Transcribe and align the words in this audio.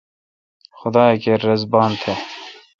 خدا 0.79 1.05
کیر 1.21 1.39
رس 1.47 1.63
بان 1.71 1.91
تھ۔ 2.01 2.05